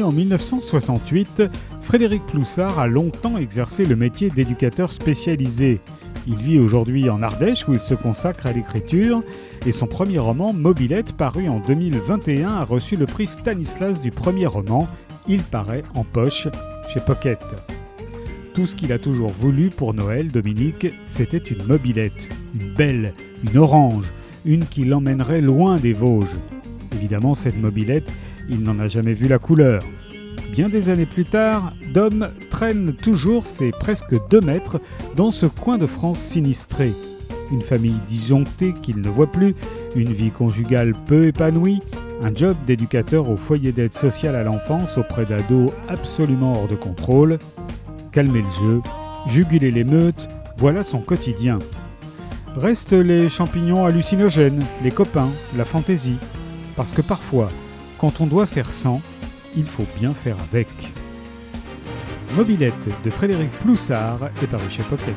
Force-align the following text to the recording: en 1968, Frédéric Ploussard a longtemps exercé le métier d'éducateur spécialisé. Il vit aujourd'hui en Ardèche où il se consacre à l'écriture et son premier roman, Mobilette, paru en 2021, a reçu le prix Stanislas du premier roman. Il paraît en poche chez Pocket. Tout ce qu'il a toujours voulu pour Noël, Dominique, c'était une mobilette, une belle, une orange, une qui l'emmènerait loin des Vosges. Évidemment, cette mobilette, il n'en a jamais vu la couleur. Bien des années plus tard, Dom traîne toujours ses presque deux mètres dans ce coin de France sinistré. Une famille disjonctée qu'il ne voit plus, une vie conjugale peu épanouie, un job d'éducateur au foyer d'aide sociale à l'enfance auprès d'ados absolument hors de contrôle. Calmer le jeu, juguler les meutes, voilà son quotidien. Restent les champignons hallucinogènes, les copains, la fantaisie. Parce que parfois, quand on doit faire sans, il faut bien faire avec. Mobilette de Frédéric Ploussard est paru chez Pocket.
en 0.00 0.12
1968, 0.12 1.42
Frédéric 1.80 2.24
Ploussard 2.26 2.78
a 2.78 2.86
longtemps 2.86 3.36
exercé 3.36 3.84
le 3.84 3.96
métier 3.96 4.30
d'éducateur 4.30 4.92
spécialisé. 4.92 5.80
Il 6.28 6.36
vit 6.36 6.60
aujourd'hui 6.60 7.10
en 7.10 7.22
Ardèche 7.22 7.66
où 7.66 7.72
il 7.72 7.80
se 7.80 7.94
consacre 7.94 8.46
à 8.46 8.52
l'écriture 8.52 9.22
et 9.66 9.72
son 9.72 9.88
premier 9.88 10.20
roman, 10.20 10.52
Mobilette, 10.52 11.14
paru 11.14 11.48
en 11.48 11.58
2021, 11.58 12.48
a 12.48 12.64
reçu 12.64 12.96
le 12.96 13.06
prix 13.06 13.26
Stanislas 13.26 14.00
du 14.00 14.12
premier 14.12 14.46
roman. 14.46 14.86
Il 15.26 15.42
paraît 15.42 15.82
en 15.96 16.04
poche 16.04 16.46
chez 16.92 17.00
Pocket. 17.00 17.40
Tout 18.54 18.66
ce 18.66 18.76
qu'il 18.76 18.92
a 18.92 18.98
toujours 18.98 19.30
voulu 19.30 19.70
pour 19.70 19.92
Noël, 19.92 20.28
Dominique, 20.28 20.86
c'était 21.08 21.38
une 21.38 21.64
mobilette, 21.64 22.28
une 22.54 22.74
belle, 22.74 23.12
une 23.42 23.58
orange, 23.58 24.06
une 24.44 24.66
qui 24.66 24.84
l'emmènerait 24.84 25.40
loin 25.40 25.78
des 25.78 25.92
Vosges. 25.92 26.36
Évidemment, 26.94 27.34
cette 27.34 27.60
mobilette, 27.60 28.10
il 28.50 28.62
n'en 28.62 28.78
a 28.78 28.88
jamais 28.88 29.14
vu 29.14 29.28
la 29.28 29.38
couleur. 29.38 29.82
Bien 30.52 30.68
des 30.68 30.88
années 30.88 31.06
plus 31.06 31.24
tard, 31.24 31.72
Dom 31.94 32.28
traîne 32.50 32.92
toujours 32.92 33.46
ses 33.46 33.70
presque 33.70 34.14
deux 34.28 34.40
mètres 34.40 34.80
dans 35.16 35.30
ce 35.30 35.46
coin 35.46 35.78
de 35.78 35.86
France 35.86 36.18
sinistré. 36.18 36.92
Une 37.52 37.62
famille 37.62 38.00
disjonctée 38.06 38.74
qu'il 38.82 39.00
ne 39.00 39.08
voit 39.08 39.30
plus, 39.30 39.54
une 39.94 40.12
vie 40.12 40.30
conjugale 40.30 40.94
peu 41.06 41.26
épanouie, 41.26 41.80
un 42.22 42.34
job 42.34 42.56
d'éducateur 42.66 43.28
au 43.28 43.36
foyer 43.36 43.72
d'aide 43.72 43.94
sociale 43.94 44.36
à 44.36 44.44
l'enfance 44.44 44.98
auprès 44.98 45.24
d'ados 45.24 45.70
absolument 45.88 46.54
hors 46.54 46.68
de 46.68 46.76
contrôle. 46.76 47.38
Calmer 48.12 48.42
le 48.42 48.66
jeu, 48.66 48.80
juguler 49.28 49.70
les 49.70 49.84
meutes, 49.84 50.28
voilà 50.56 50.82
son 50.82 50.98
quotidien. 50.98 51.60
Restent 52.56 52.92
les 52.92 53.28
champignons 53.28 53.86
hallucinogènes, 53.86 54.64
les 54.82 54.90
copains, 54.90 55.30
la 55.56 55.64
fantaisie. 55.64 56.18
Parce 56.76 56.92
que 56.92 57.02
parfois, 57.02 57.48
quand 58.00 58.22
on 58.22 58.26
doit 58.26 58.46
faire 58.46 58.72
sans, 58.72 59.02
il 59.58 59.64
faut 59.64 59.84
bien 59.98 60.14
faire 60.14 60.36
avec. 60.50 60.68
Mobilette 62.34 62.88
de 63.04 63.10
Frédéric 63.10 63.50
Ploussard 63.58 64.30
est 64.42 64.46
paru 64.46 64.70
chez 64.70 64.82
Pocket. 64.84 65.14